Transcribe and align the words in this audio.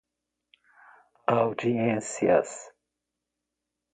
audiências 1.27 2.73